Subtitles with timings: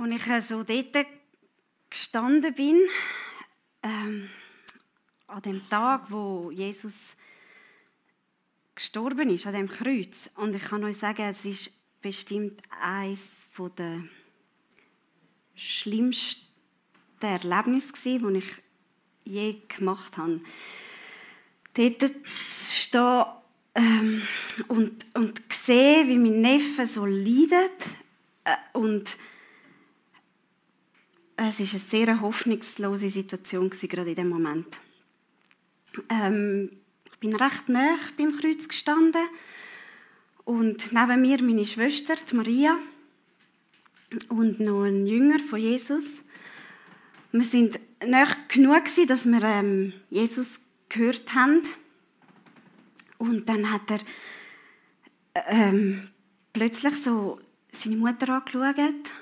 [0.00, 1.06] Als ich äh, so dort
[1.90, 2.80] gestanden bin,
[3.82, 4.30] ähm,
[5.26, 7.16] an dem Tag, wo Jesus
[8.74, 13.46] gestorben ist, an dem Kreuz, und ich kann euch sagen, es ist bestimmt eines
[13.76, 14.02] der
[15.54, 16.46] schlimmsten
[17.20, 18.62] Erlebnisse, die ich
[19.24, 20.40] je gemacht habe.
[21.74, 22.10] Dort zu
[22.56, 23.24] stehen
[23.74, 24.22] ähm,
[24.68, 27.86] und, und sehen, wie mein Neffe so leidet
[28.44, 29.18] äh, und
[31.48, 34.78] es war eine sehr hoffnungslose Situation gerade in dem Moment.
[36.10, 36.70] Ähm,
[37.10, 39.22] ich bin recht nah beim Kreuz gestanden
[40.44, 42.76] und neben mir meine Schwester, die Maria,
[44.28, 46.22] und noch ein Jünger von Jesus.
[47.32, 51.62] Wir sind nah genug dass wir ähm, Jesus gehört haben.
[53.18, 54.00] Und dann hat er
[55.46, 56.10] ähm,
[56.52, 57.38] plötzlich so
[57.72, 59.12] seine Mutter angeschaut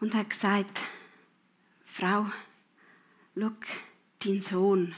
[0.00, 0.80] und hat gesagt,
[1.94, 2.24] Frau,
[3.36, 3.50] schau,
[4.24, 4.94] dein Sohn.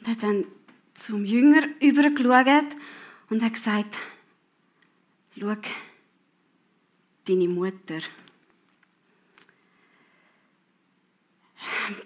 [0.00, 0.44] Und hat dann
[0.94, 2.76] zum Jünger übergeschaut
[3.30, 3.98] und hat gesagt,
[5.38, 5.54] schau,
[7.24, 8.00] deine Mutter.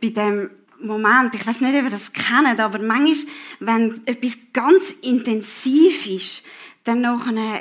[0.02, 4.90] Bei dem Moment, ich weiß nicht, ob ihr das kennt, aber manchmal, wenn etwas ganz
[5.00, 6.44] intensiv ist,
[6.84, 7.02] dann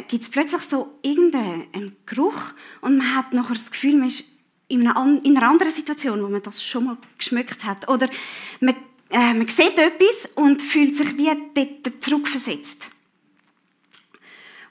[0.10, 4.35] gibt es plötzlich so irgendeinen Geruch und man hat nachher das Gefühl, man ist
[4.68, 7.88] in einer, in einer anderen Situation, wo man das schon mal geschmückt hat.
[7.90, 8.10] Oder
[8.60, 8.76] man,
[9.10, 12.88] äh, man sieht etwas und fühlt sich wie dort zurückversetzt.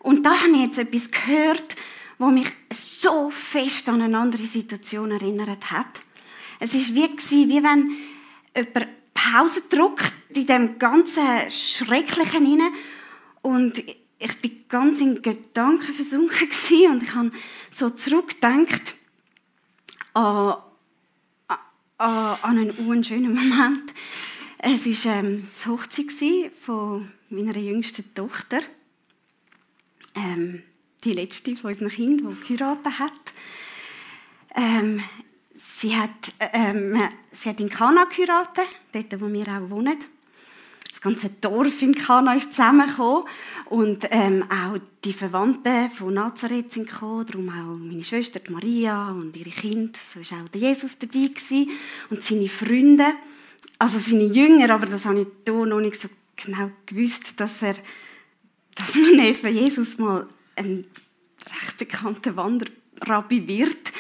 [0.00, 1.76] Und da habe ich jetzt etwas gehört,
[2.18, 5.86] wo mich so fest an eine andere Situation erinnert hat.
[6.60, 7.08] Es ist wie,
[7.48, 7.90] wie wenn
[8.54, 12.72] jemand Pause drückt in dem ganzen Schrecklichen hinein
[13.42, 13.82] und
[14.18, 16.48] ich bin ganz in Gedanken versunken
[16.90, 17.32] und ich habe
[17.70, 18.94] so zurückgedacht,
[20.14, 20.56] an,
[21.48, 21.58] an,
[21.98, 23.92] an einen unschönen Moment.
[24.58, 28.60] Es war ähm, das Hochzeit von meiner jüngsten Tochter.
[30.14, 30.62] Ähm,
[31.04, 33.12] die letzte von unseren Kindern, die geheiratet hat.
[34.56, 35.02] Ähm,
[35.78, 36.96] sie, hat ähm,
[37.32, 39.98] sie hat in Kana geheiratet, dort, wo wir auch wohnen
[41.04, 43.24] ganze Dorf in Kana ist zusammengekommen.
[43.66, 49.36] Und ähm, auch die Verwandten von Nazareth sind gekommen, darum auch meine Schwester Maria und
[49.36, 51.70] ihre Kinder, so war auch der Jesus dabei gewesen,
[52.08, 53.04] und seine Freunde,
[53.78, 57.74] also seine Jünger, aber das habe ich da noch nicht so genau gewusst, dass er,
[58.74, 60.26] dass mein Neffe Jesus mal
[60.56, 60.86] ein
[61.50, 63.92] recht bekannter Wanderrabbi wird.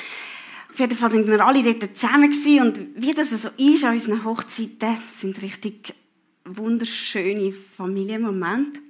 [0.72, 2.32] Auf jeden Fall sind wir alle dort zusammen
[2.62, 5.94] und wie das so ist an unseren Hochzeiten, sind richtig
[6.44, 8.80] wunderschöne Familienmomente.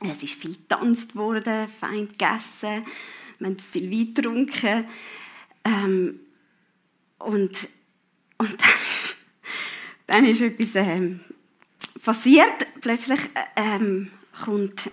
[0.00, 2.84] Es ist viel getanzt worden, fein gegessen,
[3.38, 4.86] wir haben viel Wein getrunken.
[5.64, 6.20] Ähm,
[7.18, 7.68] und,
[8.38, 8.74] und dann,
[10.06, 11.20] dann ist etwas ähm,
[12.02, 12.66] passiert.
[12.80, 13.20] Plötzlich
[13.56, 14.10] ähm,
[14.44, 14.90] kommt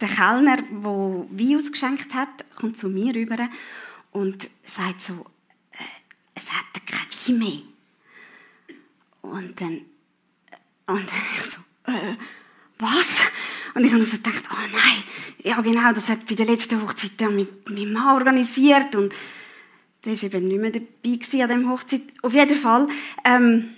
[0.00, 3.48] der Kellner, der Wein ausgeschenkt hat, kommt zu mir rüber
[4.12, 5.26] und sagt so,
[5.72, 5.76] äh,
[6.34, 7.62] es hat kein Wein mehr.
[9.22, 9.82] Und dann
[10.90, 11.04] und
[11.36, 11.58] ich so,
[11.90, 12.16] äh,
[12.78, 13.22] was?
[13.74, 15.04] Und ich habe so gedacht, oh nein,
[15.44, 19.12] ja genau, das hat bei der letzten Hochzeit mit meinem Mann organisiert und
[20.04, 22.02] der war eben nicht mehr dabei an dieser Hochzeit.
[22.22, 22.88] Auf jeden Fall
[23.24, 23.70] ähm,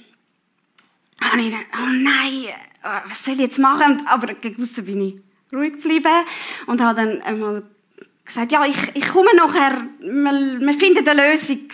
[1.21, 2.45] habe ich gedacht, oh nein,
[2.83, 4.07] äh, was soll ich jetzt machen?
[4.07, 5.17] Aber gegen bin ich
[5.55, 6.25] ruhig geblieben
[6.67, 7.65] und habe dann einmal
[8.25, 11.69] gesagt, ja, ich, ich komme nachher, wir, wir finden eine Lösung.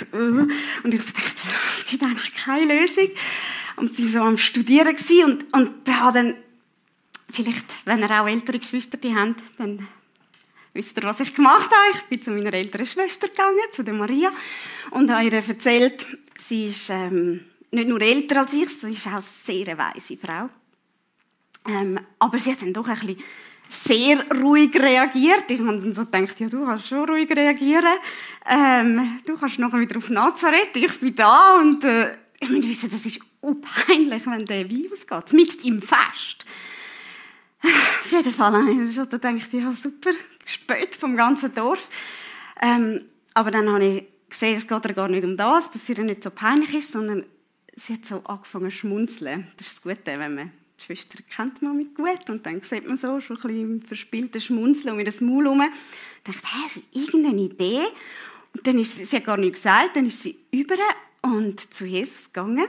[0.82, 1.48] Und ich so dachte,
[1.78, 3.09] es gibt eigentlich keine Lösung
[3.78, 6.37] und bin so am Studieren und, und habe dann,
[7.31, 9.87] vielleicht, wenn ihr auch ältere Geschwister habt, dann
[10.72, 11.97] wisst ihr, was ich gemacht habe.
[11.97, 14.31] Ich bin zu meiner älteren Schwester gegangen, zu der Maria,
[14.91, 16.06] und habe ihr erzählt,
[16.39, 20.49] sie ist ähm, nicht nur älter als ich, sie ist auch eine sehr weise Frau.
[21.66, 23.19] Ähm, aber sie hat dann doch ein bisschen
[23.69, 25.45] sehr ruhig reagiert.
[25.48, 27.98] Ich habe dann so gedacht, ja, du kannst schon ruhig reagieren.
[28.48, 33.04] Ähm, du kannst noch wieder auf Nazareth, ich bin da und äh, ich wissen, das
[33.04, 36.45] ist peinlich, wenn der Wein ausgeht, mit im Fest.
[37.63, 40.11] Auf jeden Fall ich schon gedacht, ja super,
[40.45, 41.89] gespött vom ganzen Dorf.
[42.63, 43.03] Ähm,
[43.35, 46.23] aber dann habe ich gesehen, es geht ihr gar nicht um das, dass ihr nicht
[46.23, 47.25] so peinlich ist, sondern
[47.77, 49.49] sie hat so angefangen zu schmunzeln.
[49.57, 52.87] Das ist das Gute, wenn man die Schwester kennt man mit gut und dann sieht
[52.87, 55.63] man so schon ein bisschen verspieltes Schmunzeln um ihr Maul herum.
[55.63, 57.81] Ich dachte, hä, ist irgendeine Idee?
[58.55, 60.77] Und dann ist sie, sie hat gar nichts gesagt, dann ist sie über
[61.23, 62.69] und zu Jesus gegangen.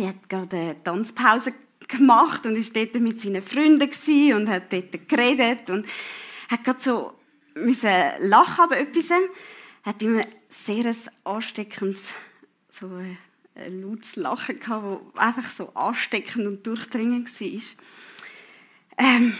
[0.00, 1.52] Der hat gerade eine Tanzpause
[1.86, 3.90] gemacht und ist dort mit seinen Freunden
[4.32, 5.86] und hat dort geredet und
[6.48, 7.12] hat gerade so
[7.54, 9.10] müssen lachen aber etwas.
[9.82, 12.14] Hat ihm sehr ein ansteckendes,
[12.70, 13.18] so ein,
[13.82, 17.62] lautes Lachen gehabt, das einfach so ansteckend und durchdringend war.
[18.96, 19.34] Ähm,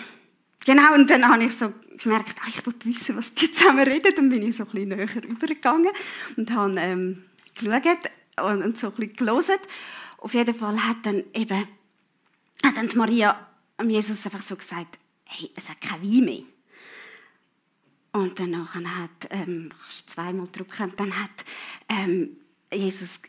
[0.66, 4.12] genau, und dann habe ich so gemerkt, ah, ich wollte wissen, was die zusammen reden.
[4.14, 5.92] Dann bin ich so ein bisschen näher übergegangen
[6.36, 7.24] und habe ähm,
[7.54, 8.10] geschaut
[8.42, 9.56] und, und so ein bisschen gelesen.
[10.20, 11.66] Auf jeden Fall hat dann eben
[12.62, 13.48] hat dann Maria
[13.82, 16.42] Jesus einfach so gesagt, hey, es hat kein Wein mehr.
[18.12, 21.44] Und dann hat, ähm, kannst zweimal drücken, dann hat
[21.88, 22.36] ähm,
[22.72, 23.20] Jesus,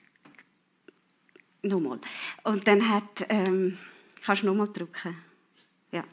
[1.62, 2.00] nochmal,
[2.44, 3.78] und dann hat, ähm,
[4.24, 5.16] kannst du nochmal drücken,
[5.92, 6.04] ja.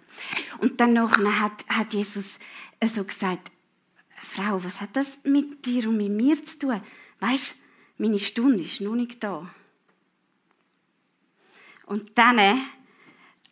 [0.58, 0.98] Und dann
[1.40, 2.38] hat, hat Jesus
[2.84, 3.50] so gesagt,
[4.20, 6.80] Frau, was hat das mit dir und mit mir zu tun?
[7.20, 7.56] Weißt,
[7.96, 9.48] meine Stunde ist noch nicht da.
[11.88, 12.38] Und dann,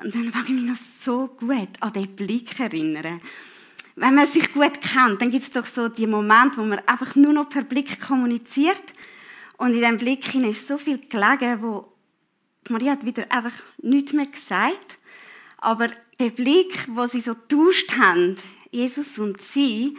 [0.03, 3.21] und dann mag ich mich noch so gut an den Blick erinnern
[3.97, 7.17] wenn man sich gut kennt, dann gibt es doch so die Momente, wo man einfach
[7.17, 8.83] nur noch per Blick kommuniziert.
[9.57, 11.91] Und in diesem Blick ist so viel gelegen, wo
[12.69, 14.99] Maria hat wieder einfach nichts mehr gesagt.
[15.57, 15.89] Aber
[16.21, 18.37] der Blick, wo sie so tauscht haben,
[18.71, 19.97] Jesus und sie,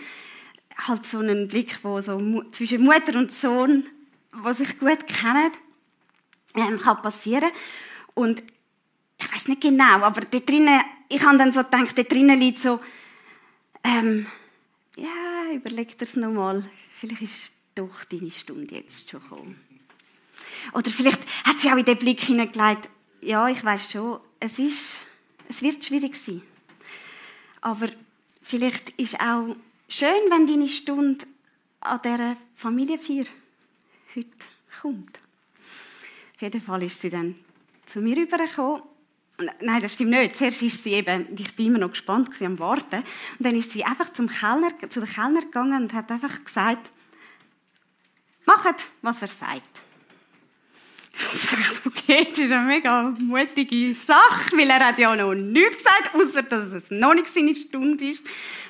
[0.78, 3.84] halt so einen Blick, wo so zwischen Mutter und Sohn,
[4.32, 5.52] wo sich gut kennen,
[6.54, 7.50] ähm, kann passieren.
[8.18, 8.44] Und
[9.20, 12.58] ich weiß nicht genau, aber da drinnen, ich habe dann so gedacht, da drinnen liegt
[12.58, 12.80] so
[13.84, 14.26] ähm,
[14.98, 16.68] ja, überleg dir es nochmal.
[16.94, 19.62] Vielleicht ist doch deine Stunde jetzt schon gekommen.
[20.74, 22.90] Oder vielleicht hat sie auch in den Blick hineingelegt,
[23.22, 24.98] ja, ich weiß schon, es, ist,
[25.48, 26.42] es wird schwierig sein.
[27.62, 27.88] Aber
[28.42, 29.56] vielleicht ist auch
[29.88, 31.24] schön, wenn deine Stunde
[31.82, 33.26] an dieser Familienfeier
[34.16, 34.30] heute
[34.82, 35.20] kommt.
[36.36, 37.36] Auf jeden Fall ist sie dann
[37.88, 38.84] zu mir rübergekommen
[39.62, 40.36] Nein, das stimmt nicht.
[40.36, 42.98] Zuerst ist sie eben, ich bin immer noch gespannt am Warten.
[43.38, 46.90] Und dann ist sie einfach zum Kellner, zu den Kellner gegangen und hat einfach gesagt,
[48.46, 49.82] macht, was er sagt.
[51.34, 55.78] Ich dachte, okay, das ist eine mega mutige Sache, weil er hat ja noch nichts
[55.78, 58.24] gesagt, außer dass es noch nicht seine Stunde ist,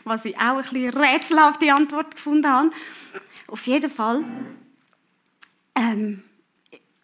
[0.04, 2.72] was ich auch ein bisschen rätselhafte Antwort gefunden habe.
[3.48, 4.24] Auf jeden Fall
[5.75, 6.24] ähm,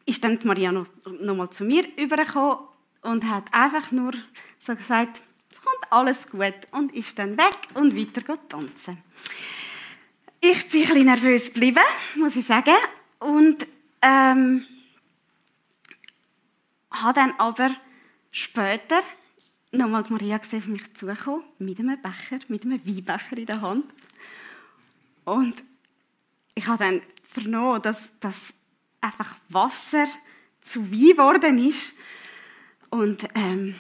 [0.05, 0.88] ist dann Maria noch,
[1.21, 2.57] noch mal zu mir übergekommen
[3.01, 4.13] und hat einfach nur
[4.59, 5.21] so gesagt,
[5.51, 8.97] es kommt alles gut und ist dann weg und weiter tanzen.
[10.41, 11.83] Ich bin ein bisschen nervös geblieben,
[12.15, 12.75] muss ich sagen,
[13.19, 13.65] und
[14.01, 14.65] ähm,
[16.91, 17.75] habe dann aber
[18.31, 19.00] später
[19.71, 23.85] nochmal Maria gesehen, auf mich zugekommen, mit einem Becher, mit einem Weinbecher in der Hand.
[25.25, 25.63] Und
[26.55, 28.53] ich habe dann vernommen, dass das
[29.03, 30.07] einfach Wasser
[30.61, 31.94] zu Wein geworden ist.
[32.89, 33.75] Und ähm,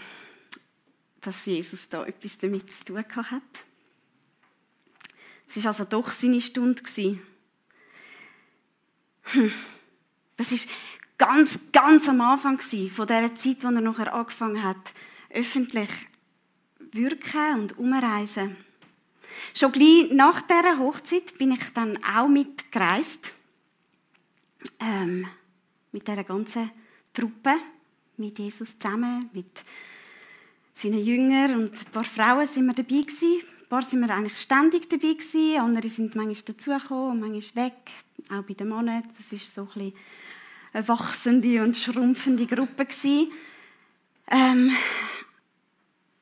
[1.21, 3.41] dass Jesus da etwas damit zu tun hat.
[5.47, 6.81] Es war also doch seine Stunde.
[9.23, 9.53] Hm.
[10.35, 10.67] Das ist
[11.17, 14.93] ganz, ganz am Anfang von der Zeit, wo er nachher angefangen hat,
[15.29, 15.89] öffentlich
[16.91, 18.57] wirken und umreisen.
[19.53, 23.33] Schon gleich nach dieser Hochzeit bin ich dann auch mitgereist.
[24.79, 25.27] Ähm,
[25.91, 26.71] mit dieser ganzen
[27.13, 27.53] Truppe
[28.17, 29.63] mit Jesus zusammen, mit
[30.73, 33.41] seinen Jüngern und ein paar Frauen sind wir dabei gewesen.
[33.61, 35.59] Ein paar sind wir eigentlich ständig dabei gewesen.
[35.59, 37.91] Andere sind manchmal dazugekommen und manchmal weg.
[38.29, 39.03] Auch bei den Männern.
[39.17, 39.93] Das ist so ein
[40.73, 43.31] eine wachsende und schrumpfende Gruppe gewesen.
[44.27, 44.71] Ähm,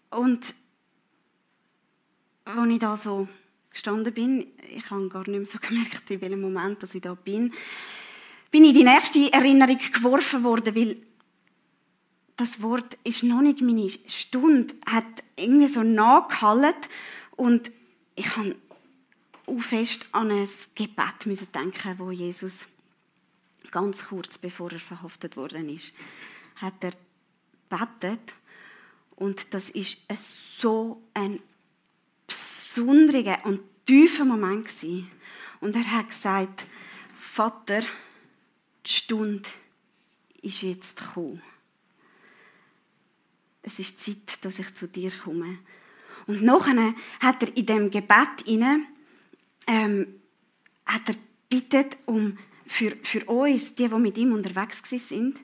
[0.10, 0.54] und
[2.44, 3.28] als ich da so
[3.70, 7.14] gestanden bin, ich habe gar nicht mehr so gemerkt, in welchem Moment dass ich da
[7.14, 7.54] bin,
[8.52, 10.98] bin ich die nächste Erinnerung geworfen worden, weil
[12.36, 15.06] das Wort ist noch nicht meine Stunde, hat
[15.36, 16.90] irgendwie so nachgehalten
[17.38, 17.72] und
[18.16, 18.56] ich habe
[19.46, 22.68] auch fest an ein Gebet müssen denken, wo Jesus
[23.72, 25.94] ganz kurz bevor er verhaftet worden ist,
[26.58, 26.92] hat er
[27.70, 28.34] betet
[29.16, 30.00] und das ist
[30.60, 31.40] so ein
[32.28, 35.10] besonderer und tiefer Moment gewesen.
[35.62, 36.66] und er hat gesagt,
[37.16, 37.82] Vater,
[38.86, 39.50] die Stunde
[40.42, 41.42] ist jetzt gekommen
[43.64, 45.60] es ist Zeit, dass ich zu dir komme.
[46.28, 48.86] Und nachher hat er in dem Gebet inne
[49.68, 50.08] ähm,
[50.86, 51.16] hat er
[51.50, 55.40] bittet um für, für uns, die, die mit ihm unterwegs sind,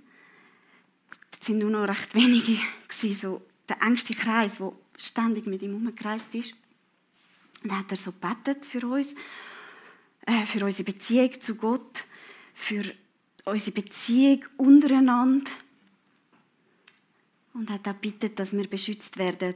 [1.31, 5.75] das sind nur noch recht wenige gewesen, so der engste Kreis, der ständig mit ihm
[5.75, 6.53] umgekreist ist.
[7.63, 9.13] Und dann hat er so betet für uns,
[10.25, 12.05] äh, für unsere Beziehung zu Gott,
[12.53, 12.83] für
[13.47, 15.49] unsere Beziehung untereinander
[17.53, 19.55] und hat auch bittet, dass wir beschützt werden.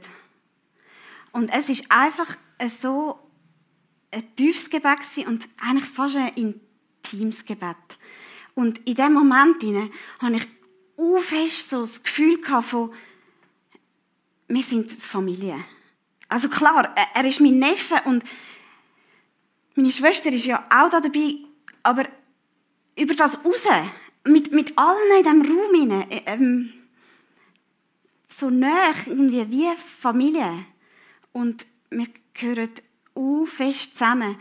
[1.32, 2.36] Und es ist einfach
[2.68, 3.18] so
[4.10, 6.60] ein tiefes Gebet und eigentlich fast ein
[7.02, 7.76] Teamsgebet.
[8.54, 9.62] Und in dem Moment
[10.20, 10.48] habe ich
[11.20, 12.92] fest so das Gefühl von,
[14.48, 15.62] wir sind Familie.
[16.28, 18.24] Also klar, er ist mein Neffe und
[19.74, 21.36] meine Schwester ist ja auch da dabei,
[21.82, 22.06] aber
[22.96, 23.66] über das raus,
[24.24, 26.72] mit, mit allen in diesem Raum, ähm,
[28.28, 30.66] so nah irgendwie wie Familie.
[31.32, 32.70] Und wir gehören
[33.14, 34.36] auch fest zusammen.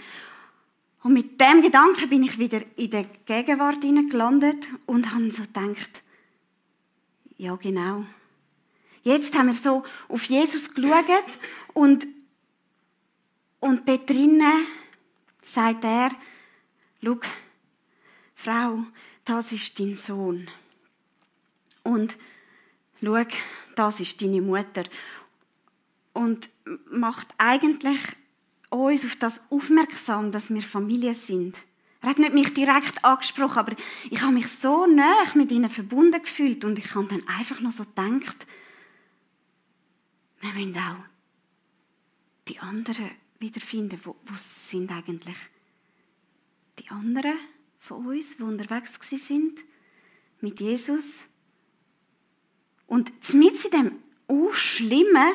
[1.04, 6.04] Und mit dem Gedanken bin ich wieder in der Gegenwart gelandet und habe so gedacht,
[7.38, 8.06] ja genau.
[9.04, 11.40] Jetzt haben wir so auf Jesus geschaut
[11.74, 12.06] und,
[13.60, 14.68] und dort drinnen
[15.44, 16.12] sagt er,
[17.04, 17.20] schau,
[18.44, 18.84] Frau,
[19.24, 20.50] das ist dein Sohn.
[21.84, 22.18] Und
[23.04, 23.24] schau,
[23.76, 24.84] das ist deine Mutter.
[26.14, 26.50] Und
[26.90, 28.00] macht eigentlich
[28.70, 31.58] uns auf das aufmerksam, dass wir Familie sind.
[32.02, 33.76] Er hat nicht mich direkt angesprochen, aber
[34.10, 37.72] ich habe mich so nah mit ihnen verbunden gefühlt und ich habe dann einfach noch
[37.72, 38.48] so gedacht,
[40.40, 41.04] wir müssen auch
[42.48, 44.00] die anderen wiederfinden.
[44.04, 45.38] Wo, wo sind eigentlich
[46.80, 47.38] die anderen
[47.82, 49.60] von uns, die unterwegs sind
[50.40, 51.26] mit Jesus?
[52.88, 55.34] Und mit in dem auch Schlimmen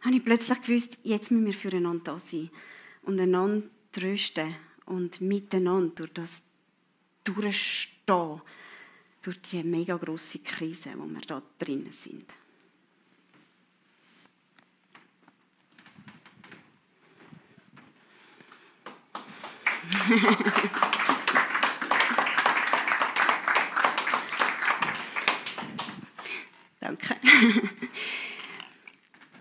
[0.00, 2.50] habe ich plötzlich gewusst, jetzt müssen wir füreinander da sein
[3.02, 6.42] und einander trösten und miteinander durch das
[7.24, 8.40] durchstehen,
[9.22, 12.24] durch die mega grosse Krise, wo wir da drinnen sind.
[26.80, 27.16] Danke.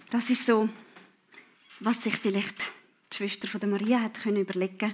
[0.09, 0.69] Das ist so,
[1.79, 2.55] was sich vielleicht
[3.11, 4.93] die Schwester von der Maria hat können überlegen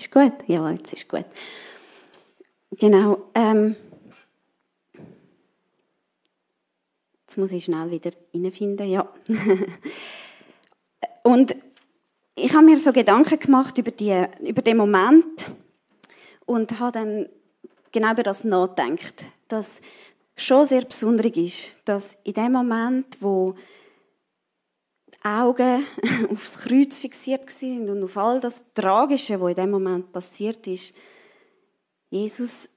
[0.00, 0.32] Ist gut?
[0.46, 1.26] Ja, jetzt ist gut.
[2.70, 3.18] Genau.
[3.34, 3.76] Ähm,
[7.20, 8.88] jetzt muss ich schnell wieder reinfinden.
[8.88, 9.12] Ja.
[11.22, 11.54] Und
[12.34, 15.50] ich habe mir so Gedanken gemacht über, die, über den Moment
[16.46, 17.28] und habe dann
[17.92, 19.82] genau über das nachgedacht, dass
[20.34, 23.54] schon sehr besonders ist, dass in dem Moment, wo
[25.22, 25.84] Augen
[26.30, 30.94] aufs Kreuz fixiert sind und auf all das Tragische, was in dem Moment passiert ist,
[32.10, 32.70] Jesus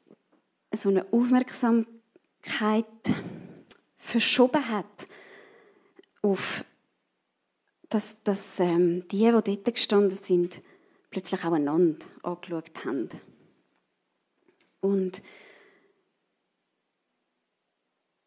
[0.74, 2.86] so eine Aufmerksamkeit
[3.98, 5.08] verschoben hat
[6.22, 6.64] auf
[7.94, 10.62] dass, dass ähm, die, die dort gestanden sind,
[11.12, 13.08] plötzlich auch einander angeschaut haben.
[14.80, 15.22] Und,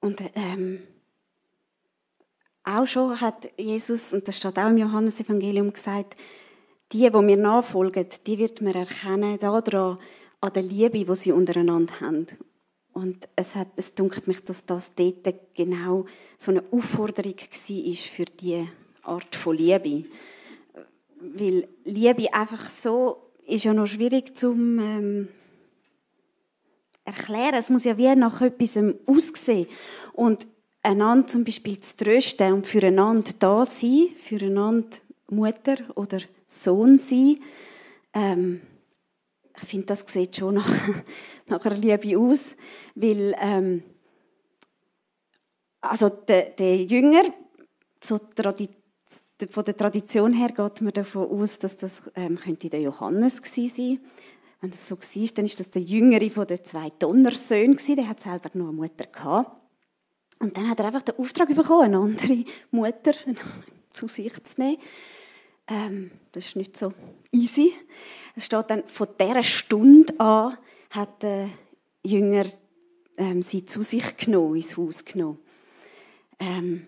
[0.00, 0.86] und ähm,
[2.66, 6.16] auch schon hat Jesus, und das steht auch im Johannesevangelium gesagt,
[6.92, 9.98] die, die mir nachfolgen, die wird man erkennen daran,
[10.40, 12.26] an der Liebe, die sie untereinander haben.
[12.92, 16.06] Und es, hat, es dunkelt mich, dass das dort genau
[16.38, 18.66] so eine Aufforderung war für diese
[19.02, 20.08] Art von Liebe.
[21.20, 25.28] Weil Liebe einfach so ist ja noch schwierig zu ähm,
[27.04, 27.54] erklären.
[27.54, 29.66] Es muss ja wie nach etwas aussehen.
[30.12, 30.46] Und
[30.86, 34.98] einander zum Beispiel zu trösten und füreinander da sein, füreinander
[35.30, 37.38] Mutter oder Sohn sein.
[38.14, 38.60] Ähm,
[39.60, 40.70] ich finde, das sieht schon nach,
[41.46, 42.56] nach einer Liebe aus,
[42.94, 43.82] weil ähm,
[45.80, 47.22] also der, der Jünger,
[48.02, 48.20] so
[49.50, 53.76] von der Tradition her geht man davon aus, dass das ähm, könnte der Johannes gewesen
[53.76, 54.00] sein.
[54.60, 58.22] Wenn das so war, dann ist das der Jüngere von den zwei Donnersöhnen Der hat
[58.22, 59.65] selber noch eine Mutter gehabt.
[60.38, 63.12] Und dann hat er einfach den Auftrag bekommen, eine andere Mutter
[63.92, 64.78] zu sich zu nehmen.
[65.68, 66.92] Ähm, das ist nicht so
[67.32, 67.72] easy.
[68.34, 70.56] Es steht dann, von dieser Stunde an
[70.90, 71.48] hat der
[72.04, 72.44] Jünger
[73.16, 75.38] ähm, sie zu sich genommen, ins Haus genommen.
[76.38, 76.86] Ähm,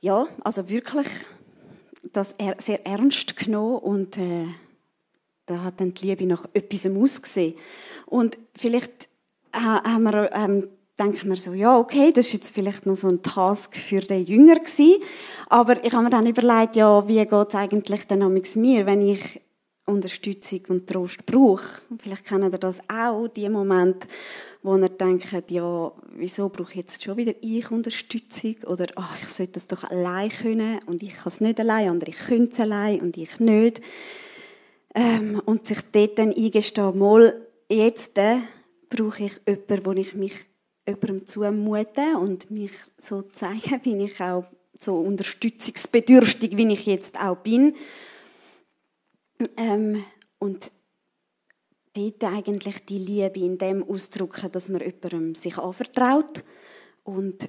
[0.00, 1.08] ja, also wirklich
[2.12, 4.46] das er sehr ernst genommen und äh,
[5.46, 7.54] da hat dann die Liebe nach etwas ausgesehen.
[8.06, 9.08] Und vielleicht
[9.52, 10.68] haben wir ähm,
[10.98, 14.24] denke mir so, ja, okay, das ist jetzt vielleicht noch so ein Task für den
[14.24, 15.02] Jünger gewesen.
[15.48, 19.40] Aber ich habe mir dann überlegt, ja, wie geht es eigentlich dann mir, wenn ich
[19.86, 21.82] Unterstützung und Trost braucht.
[21.98, 24.06] Vielleicht kennen ihr das auch, die Momente,
[24.62, 28.56] wo ihr denkt, ja, wieso brauche ich jetzt schon wieder ich Unterstützung?
[28.66, 32.12] Oder, ach, ich sollte das doch allein können und ich kann es nicht allein, andere
[32.12, 33.80] können es allein und ich nicht.
[34.94, 37.34] Ähm, und sich dort dann eingestehen, mal,
[37.68, 38.36] jetzt äh,
[38.88, 40.51] brauche ich jemanden, wo ich mich
[40.86, 44.44] jemandem zumute und mich so zeige, wie ich auch
[44.78, 47.74] so unterstützungsbedürftig, wie ich jetzt auch bin.
[49.56, 50.04] Ähm,
[50.38, 50.72] und
[51.94, 56.44] dort eigentlich die Liebe in dem ausdrücken, dass man jemandem sich anvertraut
[57.04, 57.48] und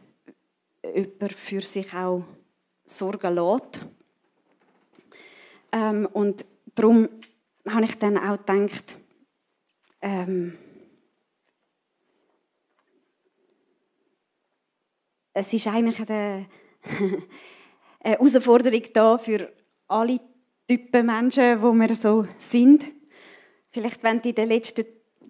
[0.83, 2.23] jemand für sich auch
[2.85, 3.87] Sorgen lässt.
[5.71, 7.09] Ähm, und darum
[7.67, 8.99] habe ich dann auch gedacht,
[10.01, 10.57] ähm,
[15.33, 16.45] es ist eigentlich eine,
[17.99, 19.51] eine Herausforderung da für
[19.87, 20.19] alle
[20.67, 22.85] Typen Menschen, wo wir so sind.
[23.71, 24.85] Vielleicht, wenn du in den letzten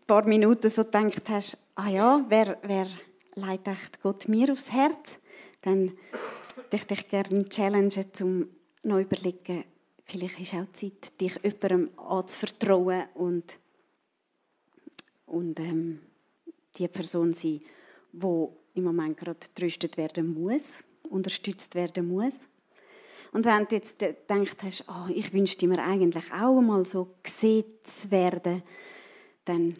[0.05, 2.88] paar Minuten so gedacht hast, ah ja, wer, wer
[3.36, 5.19] leitet Gott mir aufs Herz,
[5.62, 5.93] dann
[6.55, 8.50] würde ich dich gerne challengen, um
[8.83, 9.63] noch überlegen,
[10.05, 13.60] vielleicht ist auch Zeit, dich jemandem anzuvertrauen und,
[15.25, 16.01] und ähm,
[16.77, 17.62] die Person sein,
[18.12, 20.75] die im Moment gerade getröstet werden muss,
[21.10, 22.48] unterstützt werden muss.
[23.32, 27.65] Und wenn du jetzt gedacht hast, oh, ich wünschte mir eigentlich auch mal so gesehen
[27.84, 28.62] zu werden,
[29.46, 29.75] dann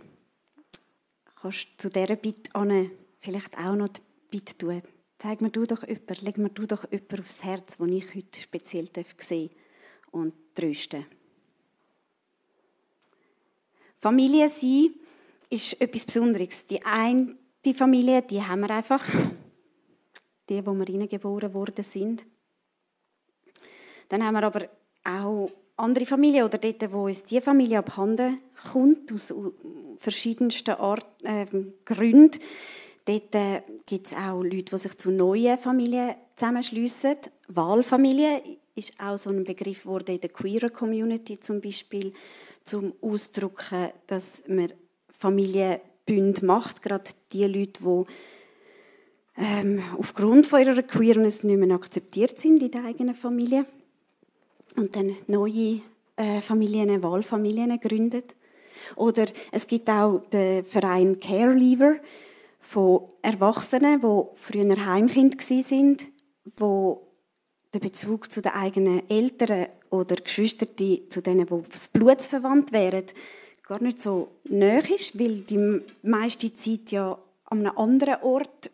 [1.40, 4.82] kannst du zu dieser Bitte an vielleicht auch noch die Bitte tun.
[5.20, 8.42] Zeig mir du doch jemanden, leg mir du doch jemanden aufs Herz, den ich heute
[8.42, 9.50] speziell sehen
[10.12, 11.06] und trösten
[14.02, 14.94] Familie sein
[15.50, 16.68] ist etwas Besonderes.
[16.68, 17.38] Die eine
[17.72, 19.06] Familie, die haben wir einfach.
[20.50, 22.26] Die, wo wir hineingeboren worden sind.
[24.10, 24.68] Dann haben wir aber
[25.06, 28.42] auch andere Familien oder dort, wo uns die Familie abhanden
[28.72, 29.34] kommt, aus
[29.98, 31.46] verschiedensten Art, äh,
[31.86, 32.40] Gründen.
[33.06, 37.18] Dort äh, gibt es auch Leute, die sich zu neuen Familien zusammenschliessen.
[37.48, 38.42] Wahlfamilie
[38.76, 42.14] ist auch so ein Begriff wurde in der queer Community zum Beispiel
[42.64, 44.72] zum Ausdrücken, dass man
[46.06, 48.04] Familienbünde macht, gerade die Leute, die
[49.38, 53.66] ähm, aufgrund von ihrer Queerness nicht mehr akzeptiert sind in der eigenen Familie
[54.76, 55.82] und dann neue
[56.16, 58.36] äh, Familien, Wahlfamilien gründet.
[58.96, 61.96] Oder es gibt auch den Verein Care Leaver
[62.60, 66.10] von Erwachsenen, die früher Heimkind sind,
[66.58, 67.08] wo
[67.74, 70.70] der Bezug zu den eigenen Eltern oder Geschwistern
[71.10, 73.06] zu denen, die aufs Blut verwandt wären,
[73.64, 78.72] gar nicht so nahe ist, weil die meiste Zeit ja an einem anderen Ort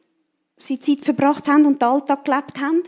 [0.58, 2.84] sie Zeit verbracht haben und den Alltag gelebt haben.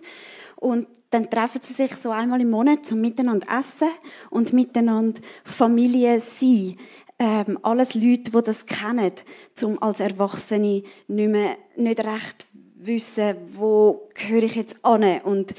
[0.58, 3.90] Und dann treffen sie sich so einmal im Monat zum Miteinander essen
[4.30, 6.78] und miteinander Familie sein.
[7.20, 9.12] Ähm, alles Leute, die das kennen,
[9.54, 15.54] zum als Erwachsene nicht, mehr, nicht recht wissen, wo gehöre ich jetzt an und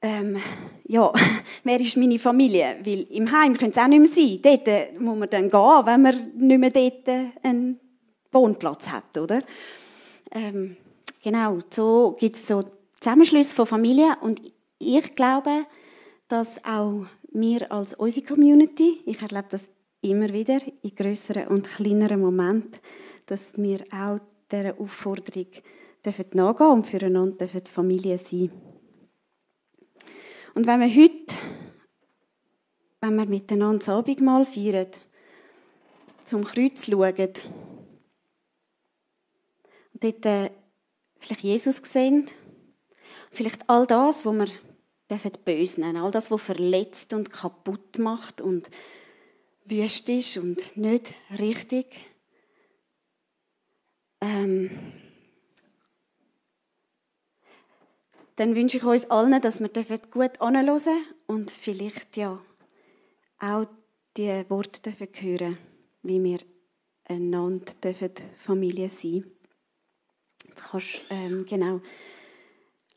[0.00, 0.36] ähm,
[0.86, 1.12] ja,
[1.64, 2.78] wer ist meine Familie?
[2.84, 4.40] Weil im Heim könnte es auch nicht mehr sein.
[4.64, 7.08] Dort muss man dann gehen, wenn man nicht mehr dort
[7.42, 7.80] einen
[8.32, 9.42] Wohnplatz hat, oder?
[10.32, 10.76] Ähm,
[11.22, 12.62] genau, so gibt es so
[13.00, 14.40] Zusammenschlüsse von Familien und
[14.78, 15.66] ich glaube,
[16.28, 19.68] dass auch wir als unsere Community, ich erlebe das
[20.00, 22.78] immer wieder in größeren und kleineren Momenten,
[23.26, 25.46] dass wir auch dieser Aufforderung
[26.04, 28.50] dürfen nachgehen und füreinander dürfen Familie sein.
[30.54, 31.34] Und wenn wir heute,
[33.00, 34.88] wenn wir miteinander das Abendmahl feiern,
[36.24, 37.32] zum Kreuz schauen
[39.92, 40.50] und dort äh,
[41.18, 42.26] vielleicht Jesus sehen,
[43.30, 44.48] vielleicht all das, was wir
[45.10, 46.02] dürfen böse nennen.
[46.02, 48.70] All das, was verletzt und kaputt macht und
[49.64, 51.86] wüst ist und nicht richtig.
[54.20, 54.70] Ähm,
[58.38, 59.68] dann wünsche ich uns allen, dass wir
[60.10, 62.40] gut anhören und vielleicht ja
[63.40, 63.66] auch
[64.16, 65.58] die Worte dürfen hören,
[66.02, 66.38] wie wir
[67.04, 69.24] einander dürfen Familie sein.
[70.46, 71.80] Jetzt kannst ähm, genau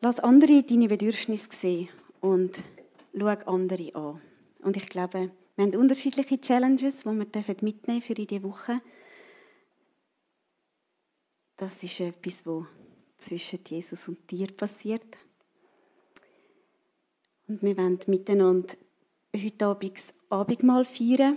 [0.04, 1.90] Lass andere deine Bedürfnisse sehen
[2.22, 2.64] und
[3.16, 4.22] schau andere an.
[4.64, 8.82] Und ich glaube, wir haben unterschiedliche Challenges, die wir mitnehmen für diese Woche.
[11.56, 12.66] Das ist etwas, was
[13.20, 15.06] zwischen Jesus und dir passiert.
[17.52, 18.76] Und wir wollen miteinander
[19.36, 21.36] heute Abend das Abendmahl feiern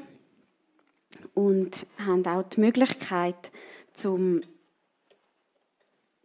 [1.34, 3.50] und haben auch die Möglichkeit,
[3.94, 4.40] zum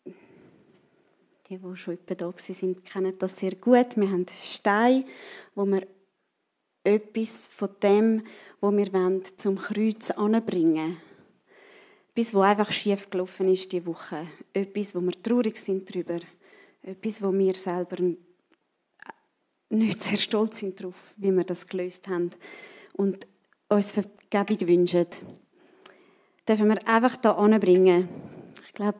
[0.06, 3.98] die, die schon etwa da sind, kennen das sehr gut.
[3.98, 5.04] Wir haben Steine,
[5.56, 5.88] wo wir
[6.84, 8.22] etwas von dem,
[8.62, 10.98] was wir wollen, zum Kreuz anbringen
[12.12, 14.28] Etwas, was einfach schief gelaufen ist diese Woche.
[14.54, 16.20] Etwas, wo wir traurig sind darüber.
[16.84, 17.98] Etwas, wo wir selber
[19.70, 22.32] nicht sehr stolz sind darauf, wie wir das gelöst haben.
[22.94, 23.26] Und
[23.70, 25.06] uns Vergebung wünschen.
[26.48, 28.10] Dürfen wir einfach hier anbringen.
[28.66, 29.00] Ich glaube,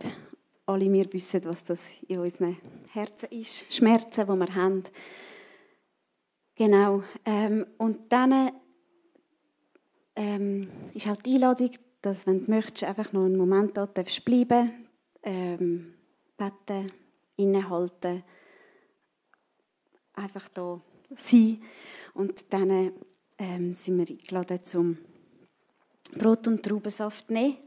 [0.68, 2.56] alle wir wissen, was das in unseren
[2.92, 3.66] Herzen ist.
[3.74, 4.84] Schmerzen, die wir haben.
[6.56, 7.04] Genau.
[7.26, 8.52] Ähm, und dann
[10.16, 14.24] ähm, ist auch die Einladung, dass, wenn du möchtest, einfach noch einen Moment da darfst
[14.26, 14.88] bleiben,
[15.24, 15.94] ähm,
[16.38, 16.92] beten,
[17.38, 18.24] innehalten,
[20.20, 20.80] einfach da
[21.16, 21.62] sein.
[22.14, 22.92] Und dann
[23.38, 24.98] ähm, sind wir eingeladen zum
[26.16, 27.58] Brot und Traubensaft nehmen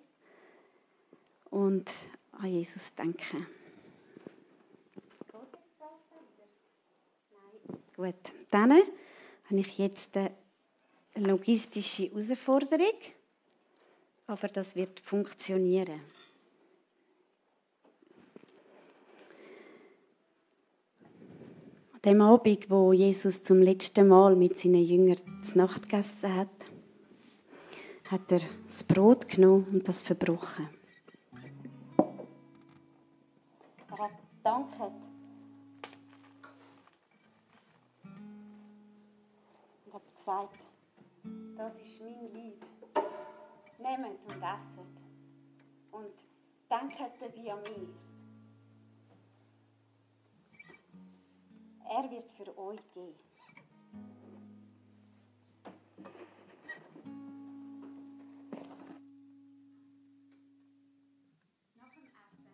[1.51, 1.91] und
[2.33, 3.47] an Jesus denken.
[7.97, 10.33] Gut, dann habe ich jetzt eine
[11.15, 12.99] logistische Herausforderung,
[14.27, 16.01] aber das wird funktionieren.
[22.05, 26.49] Dem Abend, wo Jesus zum letzten Mal mit seinen Jüngern zu Nacht gegessen hat,
[28.11, 30.69] hat er das Brot genommen und das verbrochen.
[33.88, 34.11] Er hat
[34.43, 34.93] danket
[39.87, 40.59] und hat gesagt,
[41.57, 42.65] das ist mein Lieb.
[43.79, 44.93] Nehmt und esset
[45.93, 46.12] und
[46.71, 48.12] denkt wie an mich.
[51.95, 53.15] Er wird für euch gehen.
[61.75, 62.49] Nach dem Essen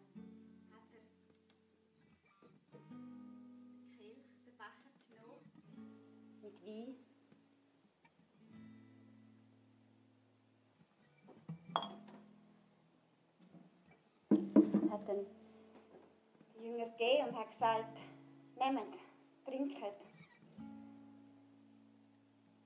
[0.74, 1.04] hat er
[3.96, 5.44] Kelch, den Becher genommen
[6.42, 6.96] mit Wein.
[14.90, 15.26] hat den
[16.60, 18.00] Jünger gegeben und hat gesagt,
[18.56, 19.07] nehmt
[19.48, 19.94] trinken.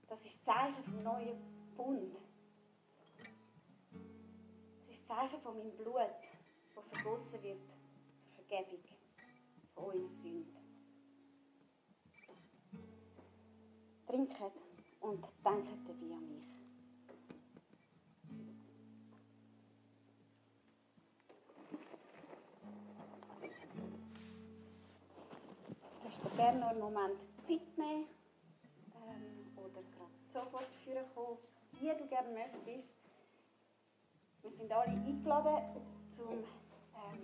[0.09, 1.39] Das ist das Zeichen vom neuen
[1.77, 2.17] Bund.
[4.87, 5.97] Das ist das Zeichen von meinem Blut,
[6.75, 7.61] das vergossen wird
[8.35, 8.85] zur Vergebung
[9.75, 10.57] von euren Sünden.
[14.07, 14.53] Trinket
[15.01, 16.32] und denkt dabei an mich.
[26.43, 28.07] gerne noch einen Moment Zeit nehmen
[28.97, 31.39] ähm, oder gerade sofort führen kommen,
[31.79, 32.95] wie du gerne möchtest.
[34.43, 35.63] Wir sind alle eingeladen,
[36.17, 36.33] zum
[36.99, 37.23] ähm,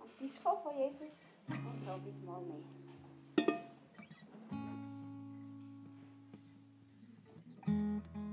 [0.00, 1.14] am Tisch kommen von Jesus
[1.48, 2.82] und das Abendmahl nehmen.
[7.64, 8.31] thank